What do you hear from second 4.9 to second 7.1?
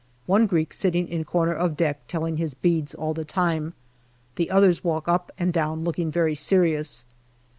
up and down looking very serious.